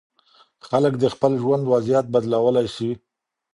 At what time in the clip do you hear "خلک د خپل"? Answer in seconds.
0.67-1.31